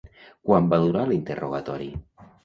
[0.49, 1.91] Quant va durar l'interrogatori?